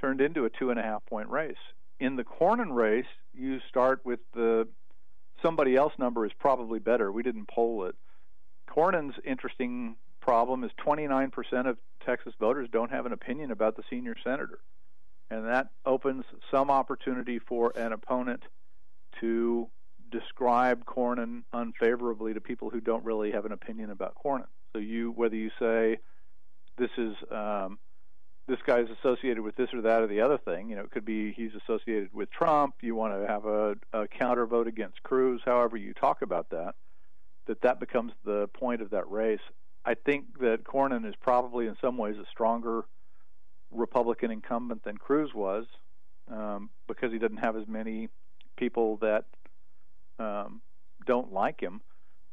[0.00, 1.56] turned into a two and a half point race.
[2.00, 4.68] In the Cornyn race, you start with the
[5.42, 7.10] somebody else number is probably better.
[7.10, 7.96] We didn't poll it.
[8.68, 11.32] Cornyn's interesting problem is 29%
[11.68, 14.58] of Texas voters don't have an opinion about the senior senator
[15.30, 18.42] and that opens some opportunity for an opponent
[19.20, 19.68] to
[20.10, 24.46] describe Cornyn unfavorably to people who don't really have an opinion about Cornyn.
[24.72, 25.98] So you, whether you say
[26.76, 27.78] this is um,
[28.46, 30.90] this guy is associated with this or that or the other thing, you know, it
[30.90, 32.76] could be he's associated with Trump.
[32.80, 35.42] You want to have a, a counter vote against Cruz.
[35.44, 36.74] However, you talk about that,
[37.46, 39.40] that that becomes the point of that race.
[39.84, 42.84] I think that Cornyn is probably in some ways a stronger
[43.70, 45.66] Republican incumbent than Cruz was,
[46.30, 48.08] um, because he doesn't have as many
[48.56, 49.24] people that
[50.18, 50.60] um,
[51.06, 51.80] don't like him.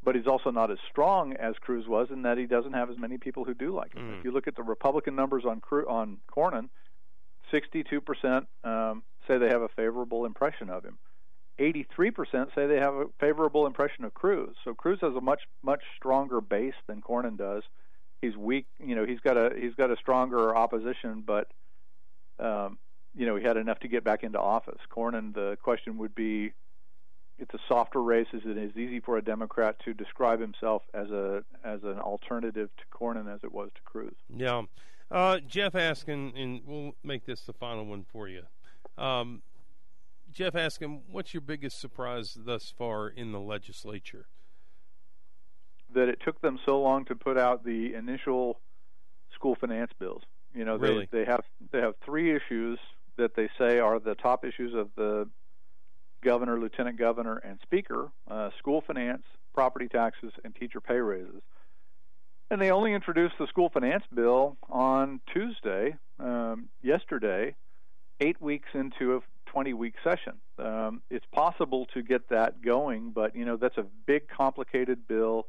[0.04, 2.98] But he's also not as strong as Cruz was in that he doesn't have as
[2.98, 4.04] many people who do like him.
[4.04, 4.20] Mm.
[4.20, 6.70] If you look at the Republican numbers on Cru- on Cornyn,
[7.52, 11.00] 62% um, say they have a favorable impression of him.
[11.60, 14.56] 83% say they have a favorable impression of Cruz.
[14.64, 17.64] So Cruz has a much much stronger base than Cornyn does
[18.26, 18.66] he's weak.
[18.80, 21.48] You know, he's got a he's got a stronger opposition, but
[22.40, 22.78] um,
[23.16, 24.80] you know, he had enough to get back into office.
[24.92, 26.52] Cornyn, the question would be,
[27.38, 28.28] it's a softer race.
[28.34, 32.70] Is it is easy for a Democrat to describe himself as a as an alternative
[32.78, 34.16] to Cornyn as it was to Cruz?
[34.30, 34.64] Yeah,
[35.12, 38.44] uh, Jeff asking, and we'll make this the final one for you.
[38.98, 39.42] Um,
[40.32, 44.28] Jeff asking, what's your biggest surprise thus far in the legislature?
[45.96, 48.60] that it took them so long to put out the initial
[49.34, 50.22] school finance bills.
[50.54, 51.08] You know, really?
[51.12, 52.78] they they have they have three issues
[53.18, 55.28] that they say are the top issues of the
[56.26, 61.42] governor, lieutenant governor, and speaker: uh, school finance, property taxes, and teacher pay raises.
[62.52, 67.56] And they only introduced the school finance bill on Tuesday, um, yesterday,
[68.20, 70.34] eight weeks into a 20-week session.
[70.60, 75.48] Um, it's possible to get that going, but you know that's a big, complicated bill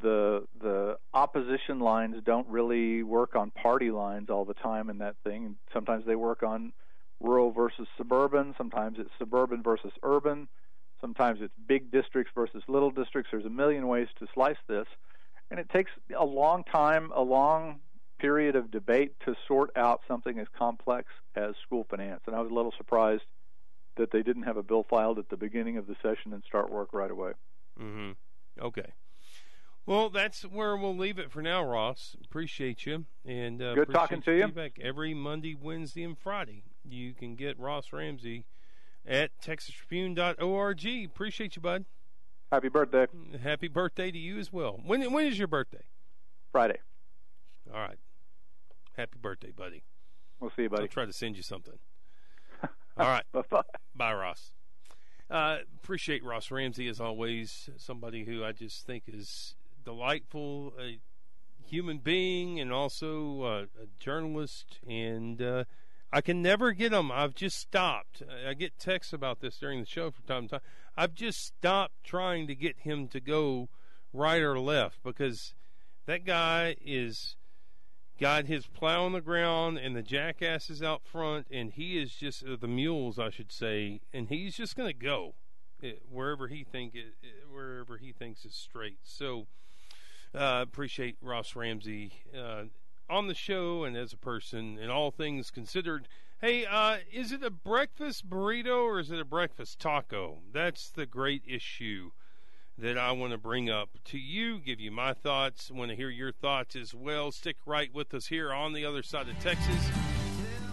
[0.00, 5.16] the the opposition lines don't really work on party lines all the time in that
[5.24, 5.56] thing.
[5.72, 6.72] Sometimes they work on
[7.20, 8.54] rural versus suburban.
[8.56, 10.48] Sometimes it's suburban versus urban.
[11.00, 13.30] Sometimes it's big districts versus little districts.
[13.30, 14.86] There's a million ways to slice this,
[15.50, 17.80] and it takes a long time, a long
[18.18, 22.22] period of debate to sort out something as complex as school finance.
[22.26, 23.24] And I was a little surprised
[23.96, 26.70] that they didn't have a bill filed at the beginning of the session and start
[26.70, 27.32] work right away.
[27.80, 28.12] Mm-hmm.
[28.60, 28.92] Okay.
[29.86, 32.16] Well, that's where we'll leave it for now, Ross.
[32.24, 34.46] Appreciate you and uh, good talking to you.
[34.46, 36.62] Feedback every Monday, Wednesday, and Friday.
[36.88, 38.44] You can get Ross Ramsey
[39.06, 40.86] at texastribune.org.
[41.06, 41.84] Appreciate you, bud.
[42.52, 43.06] Happy birthday.
[43.42, 44.80] Happy birthday to you as well.
[44.84, 45.84] When when is your birthday?
[46.52, 46.78] Friday.
[47.72, 47.98] All right.
[48.96, 49.82] Happy birthday, buddy.
[50.38, 50.82] We'll see you, buddy.
[50.82, 51.78] I'll try to send you something.
[52.62, 53.24] All right.
[53.32, 53.62] Bye-bye.
[53.96, 54.52] Bye, Ross.
[55.30, 57.70] Uh, appreciate Ross Ramsey as always.
[57.76, 61.00] Somebody who I just think is delightful, a
[61.66, 64.78] human being, and also uh, a journalist.
[64.86, 65.64] And uh,
[66.14, 67.10] I can never get him.
[67.10, 68.22] I've just stopped.
[68.48, 70.60] I get texts about this during the show from time to time.
[70.96, 73.68] I've just stopped trying to get him to go
[74.12, 75.54] right or left because
[76.06, 77.34] that guy is
[78.20, 82.14] got his plow on the ground and the jackass is out front, and he is
[82.14, 85.34] just uh, the mules, I should say, and he's just going to go
[85.82, 88.98] it, wherever he think it, it, wherever he thinks is straight.
[89.02, 89.48] So
[90.32, 92.66] uh, appreciate Ross Ramsey uh,
[93.08, 96.08] on the show and as a person, and all things considered.
[96.40, 100.38] Hey, uh, is it a breakfast burrito or is it a breakfast taco?
[100.52, 102.10] That's the great issue
[102.76, 105.70] that I want to bring up to you, give you my thoughts.
[105.70, 107.30] Want to hear your thoughts as well.
[107.30, 109.90] Stick right with us here on the other side of Texas.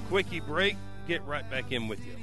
[0.09, 0.75] Quickie break.
[1.07, 2.15] Get right back in with you.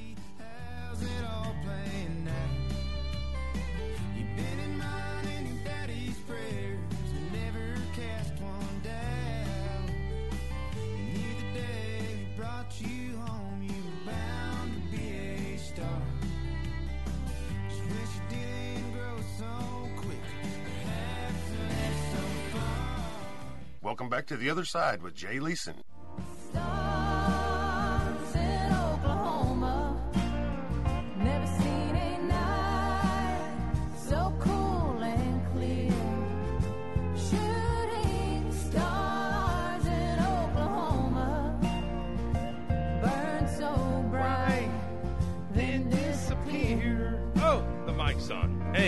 [23.83, 25.74] Welcome back to the other side with Jay Leeson.
[26.54, 26.88] Oh,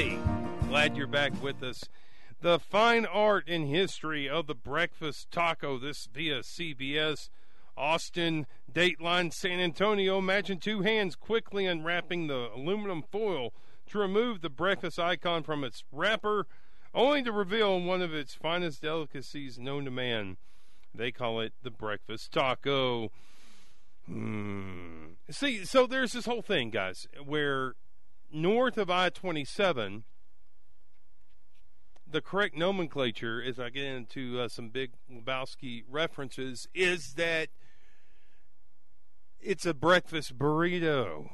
[0.01, 0.19] Hey,
[0.67, 1.85] glad you're back with us
[2.41, 5.79] the fine art and history of the breakfast taco.
[5.79, 7.29] This via CBS.
[7.77, 10.17] Austin, Dateline, San Antonio.
[10.17, 13.53] Imagine two hands quickly unwrapping the aluminum foil
[13.91, 16.47] to remove the breakfast icon from its wrapper,
[16.95, 20.39] only to reveal one of its finest delicacies known to man.
[20.95, 23.11] They call it the breakfast taco.
[24.07, 25.09] Hmm.
[25.31, 27.75] See, so there's this whole thing, guys, where
[28.33, 30.05] north of I 27,
[32.11, 37.49] the correct nomenclature, as I get into uh, some big Lebowski references, is that
[39.41, 41.31] it's a breakfast burrito.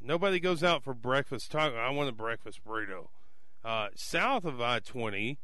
[0.00, 1.76] Nobody goes out for breakfast taco.
[1.76, 3.08] I want a breakfast burrito.
[3.64, 5.38] Uh, south of I 20,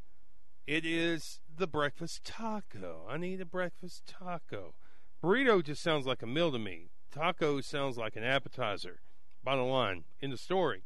[0.67, 3.05] it is the breakfast taco.
[3.09, 4.75] I need a breakfast taco.
[5.23, 6.89] Burrito just sounds like a meal to me.
[7.11, 8.99] Taco sounds like an appetizer.
[9.43, 10.83] Bottom line, in the story.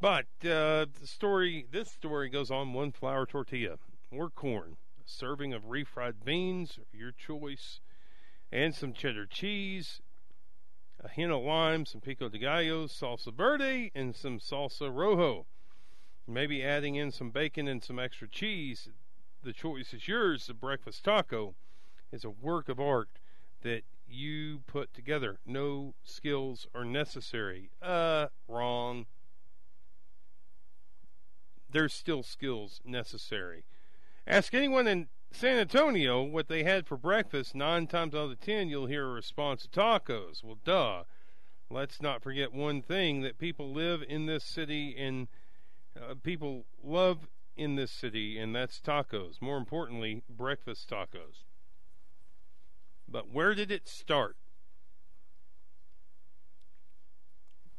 [0.00, 3.78] But uh, the story, this story goes on one flour tortilla
[4.12, 7.80] or corn, a serving of refried beans, your choice,
[8.52, 10.00] and some cheddar cheese,
[11.00, 15.46] a hint of lime, some pico de gallo, salsa verde, and some salsa rojo.
[16.26, 18.88] Maybe adding in some bacon and some extra cheese.
[19.42, 20.46] The choice is yours.
[20.46, 21.54] The breakfast taco
[22.12, 23.08] is a work of art
[23.62, 25.38] that you put together.
[25.46, 27.70] No skills are necessary.
[27.82, 29.06] Uh, wrong
[31.70, 33.64] there's still skills necessary.
[34.26, 37.54] Ask anyone in San Antonio what they had for breakfast.
[37.54, 40.42] Nine times out of ten, you'll hear a response to tacos.
[40.42, 41.04] Well, duh.
[41.70, 45.28] Let's not forget one thing that people live in this city and
[45.94, 49.42] uh, people love in this city, and that's tacos.
[49.42, 51.44] More importantly, breakfast tacos.
[53.10, 54.36] But where did it start?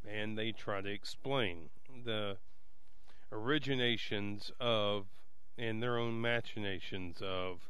[0.07, 1.69] And they try to explain.
[2.03, 2.37] The
[3.31, 5.05] originations of
[5.57, 7.69] and their own machinations of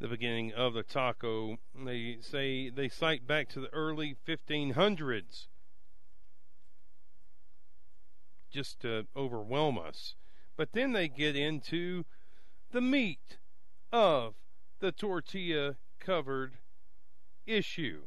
[0.00, 1.58] the beginning of the taco.
[1.74, 5.46] They say they cite back to the early 1500s
[8.50, 10.14] just to overwhelm us.
[10.56, 12.04] But then they get into
[12.70, 13.38] the meat
[13.92, 14.34] of
[14.80, 16.58] the tortilla covered
[17.46, 18.06] issue.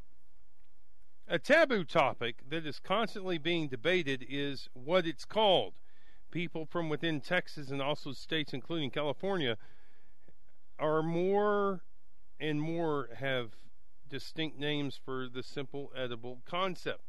[1.28, 5.74] A taboo topic that is constantly being debated is what it's called.
[6.36, 9.58] people from within Texas and also states, including California,
[10.78, 11.82] are more
[12.42, 13.52] and more have
[14.10, 17.04] distinct names for the simple edible concept.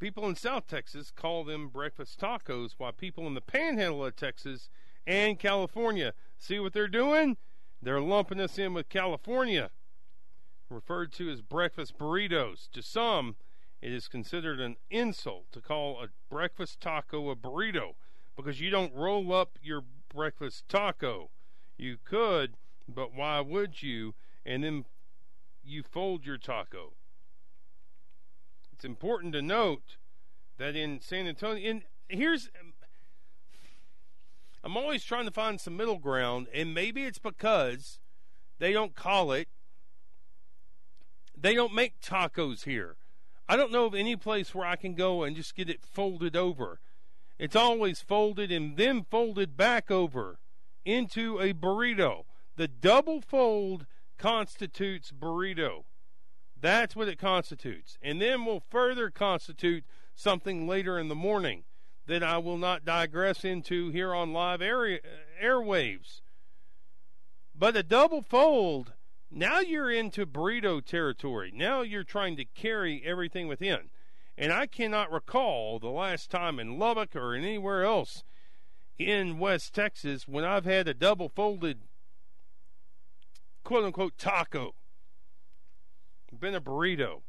[0.00, 4.68] People in South Texas call them breakfast tacos, while people in the panhandle of Texas
[5.06, 7.36] and California see what they're doing?
[7.80, 9.70] They're lumping us in with California,
[10.72, 12.70] referred to as breakfast burritos.
[12.72, 13.36] To some,
[13.80, 17.94] it is considered an insult to call a breakfast taco a burrito
[18.36, 21.30] because you don't roll up your breakfast taco.
[21.76, 22.54] You could,
[22.88, 24.14] but why would you?
[24.44, 24.84] And then
[25.64, 26.94] you fold your taco.
[28.72, 29.96] It's important to note
[30.58, 32.50] that in San Antonio, and here's,
[34.64, 38.00] I'm always trying to find some middle ground, and maybe it's because
[38.58, 39.48] they don't call it,
[41.42, 42.96] they don't make tacos here.
[43.48, 46.36] I don't know of any place where I can go and just get it folded
[46.36, 46.80] over.
[47.38, 50.38] It's always folded and then folded back over
[50.84, 52.24] into a burrito.
[52.56, 53.86] The double fold
[54.18, 55.84] constitutes burrito.
[56.58, 57.98] That's what it constitutes.
[58.00, 59.84] And then will further constitute
[60.14, 61.64] something later in the morning
[62.06, 65.00] that I will not digress into here on live air,
[65.42, 66.20] airwaves.
[67.54, 68.92] But a double fold,
[69.34, 71.50] now you're into burrito territory.
[71.54, 73.90] Now you're trying to carry everything within.
[74.36, 78.24] And I cannot recall the last time in Lubbock or anywhere else
[78.98, 81.80] in West Texas when I've had a double folded
[83.64, 84.74] quote unquote taco.
[86.38, 87.22] Been a burrito.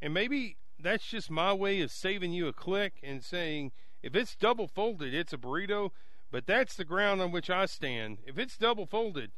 [0.00, 3.72] And maybe that's just my way of saving you a click and saying
[4.02, 5.90] if it's double folded, it's a burrito.
[6.30, 8.18] But that's the ground on which I stand.
[8.26, 9.32] If it's double folded,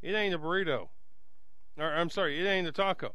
[0.00, 0.88] it ain't a burrito.
[1.78, 3.14] Or I'm sorry, it ain't a taco.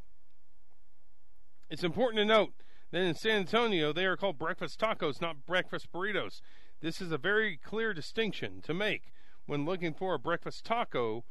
[1.69, 2.53] It's important to note
[2.91, 6.41] that in San Antonio they are called breakfast tacos, not breakfast burritos.
[6.81, 9.11] This is a very clear distinction to make
[9.45, 11.23] when looking for a breakfast taco,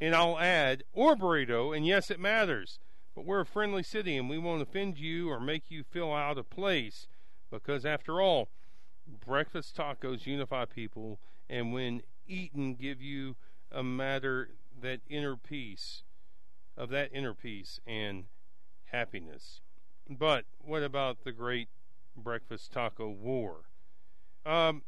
[0.00, 2.78] and I'll add, or burrito, and yes, it matters.
[3.14, 6.38] But we're a friendly city and we won't offend you or make you feel out
[6.38, 7.06] of place
[7.50, 8.48] because, after all,
[9.06, 13.36] breakfast tacos unify people and, when eaten, give you
[13.70, 16.02] a matter that inner peace,
[16.76, 18.24] of that inner peace and
[18.84, 19.60] happiness.
[20.08, 21.68] But what about the great
[22.16, 23.64] breakfast taco war?
[24.44, 24.82] Um,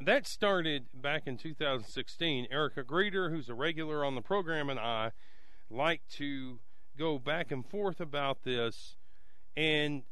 [0.00, 2.48] that started back in 2016.
[2.50, 5.12] Erica Grieder, who's a regular on the program, and I
[5.70, 6.58] like to
[6.96, 8.96] go back and forth about this.
[9.56, 10.02] And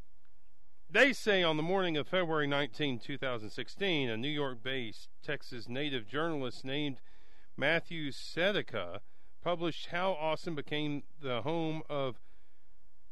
[0.89, 6.07] they say on the morning of February 19, 2016, a New York based Texas native
[6.07, 6.99] journalist named
[7.57, 9.01] Matthew Sedacca
[9.43, 12.21] published how Austin became the home of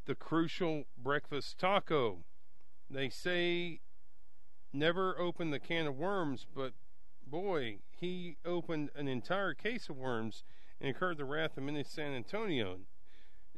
[0.07, 2.25] the crucial breakfast taco.
[2.89, 3.81] They say
[4.73, 6.73] never opened the can of worms, but
[7.27, 10.45] boy, he opened an entire case of worms
[10.81, 12.79] and incurred the wrath of many San Antonio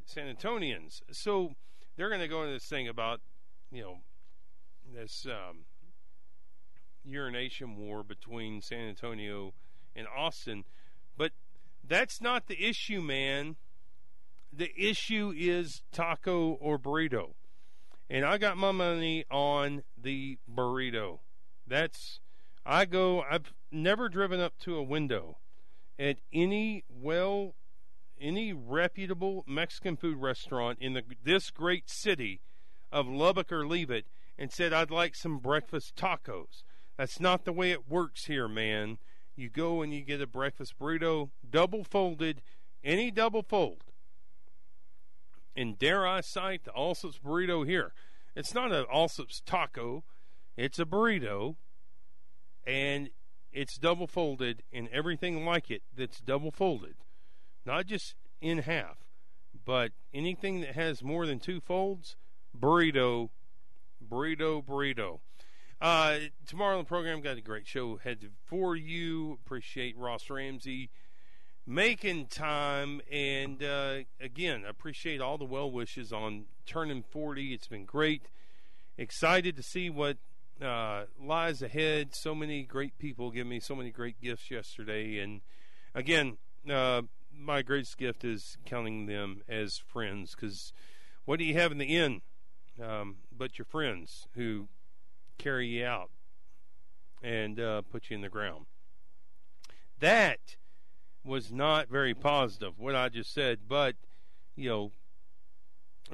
[0.05, 1.03] San Antonians.
[1.11, 1.55] So
[1.97, 3.21] they're going to go into this thing about
[3.71, 3.97] you know
[4.95, 5.65] this um,
[7.05, 9.55] urination war between San Antonio
[9.95, 10.65] and Austin,
[11.17, 11.33] but
[11.87, 13.57] that's not the issue, man.
[14.53, 17.35] The issue is taco or burrito.
[18.11, 21.21] And I got my money on the burrito.
[21.67, 22.21] That's
[22.65, 25.39] I go I've never driven up to a window
[25.99, 27.55] at any well
[28.21, 32.41] any reputable Mexican food restaurant in the this great city
[32.91, 34.07] of Lubbock or Leave It
[34.39, 36.63] and said I'd like some breakfast tacos.
[36.99, 38.99] That's not the way it works here, man.
[39.35, 42.43] You go and you get a breakfast burrito, double folded,
[42.85, 43.85] any double fold.
[45.57, 47.93] And dare I cite the Allsup's burrito here?
[48.35, 50.05] It's not an Allsup's taco,
[50.57, 51.57] it's a burrito,
[52.67, 53.11] and
[53.53, 56.95] it's double folded and everything like it that's double folded.
[57.65, 58.99] Not just in half,
[59.65, 62.17] but anything that has more than two folds,
[62.59, 63.31] burrito,
[64.07, 65.21] burrito, burrito.
[65.83, 69.33] Uh, tomorrow on the program, got a great show ahead for you.
[69.45, 70.91] Appreciate Ross Ramsey
[71.67, 73.01] making time.
[73.11, 77.53] And uh, again, appreciate all the well wishes on turning 40.
[77.53, 78.29] It's been great.
[78.97, 80.19] Excited to see what
[80.65, 82.15] uh, lies ahead.
[82.15, 85.19] So many great people give me so many great gifts yesterday.
[85.19, 85.41] And
[85.97, 86.39] again,
[86.71, 87.03] uh,
[87.37, 90.73] my greatest gift is counting them as friends because
[91.25, 92.21] what do you have in the end
[92.81, 94.69] um, but your friends who
[95.43, 96.11] carry you out
[97.23, 98.67] and uh, put you in the ground?
[100.01, 100.57] That
[101.25, 103.95] was not very positive, what I just said, but,
[104.57, 104.93] you know,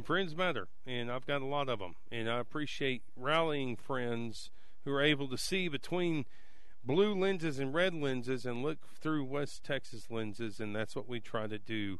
[0.04, 4.50] friends matter, and I've got a lot of them, and I appreciate rallying friends
[4.84, 6.26] who are able to see between
[6.84, 11.20] blue lenses and red lenses and look through West Texas lenses, and that's what we
[11.20, 11.98] try to do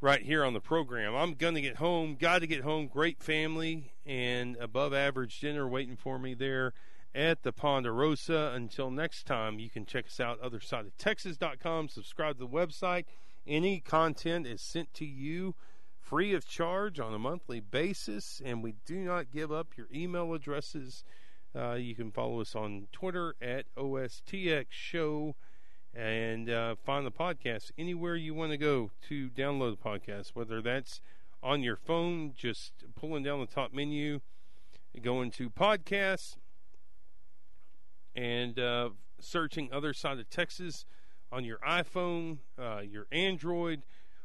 [0.00, 1.14] right here on the program.
[1.14, 2.86] I'm going to get home, got to get home.
[2.86, 6.72] Great family and above average dinner waiting for me there
[7.14, 8.52] at the Ponderosa.
[8.54, 11.88] Until next time, you can check us out othersideoftexas.com.
[11.88, 13.04] Subscribe to the website.
[13.46, 15.54] Any content is sent to you
[15.98, 20.32] free of charge on a monthly basis, and we do not give up your email
[20.32, 21.04] addresses.
[21.56, 25.34] Uh, you can follow us on Twitter at OSTX Show
[25.98, 30.62] and uh, find the podcast anywhere you want to go to download the podcast, whether
[30.62, 31.00] that's
[31.42, 34.20] on your phone, just pulling down the top menu,
[35.02, 36.36] going to podcasts,
[38.14, 38.90] and uh,
[39.20, 40.86] searching Other Side of Texas
[41.32, 43.82] on your iPhone, uh, your Android,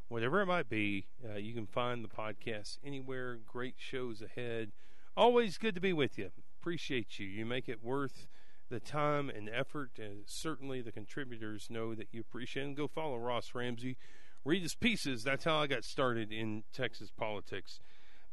[0.10, 1.08] whatever it might be.
[1.28, 3.40] Uh, you can find the podcast anywhere.
[3.48, 4.72] Great shows ahead.
[5.18, 6.30] Always good to be with you.
[6.62, 7.26] Appreciate you.
[7.26, 8.28] You make it worth
[8.74, 12.66] the time and effort, and certainly the contributors know that you appreciate.
[12.66, 13.98] And go follow Ross Ramsey.
[14.44, 15.24] Read his pieces.
[15.24, 17.80] That's how I got started in Texas politics.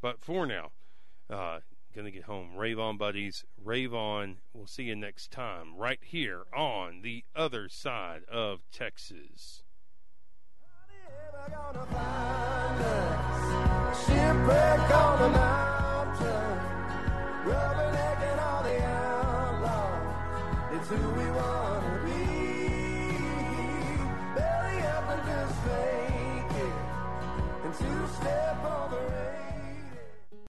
[0.01, 0.71] But for now,
[1.29, 1.59] uh,
[1.95, 2.55] gonna get home.
[2.55, 3.45] Rave on, buddies.
[3.63, 4.37] Rave on.
[4.51, 9.61] We'll see you next time, right here on the other side of Texas.
[14.07, 15.71] Shipwreck on the night
[20.91, 22.25] who we want to be.
[24.35, 26.75] Belly up and just make it.
[27.63, 28.50] And two steps.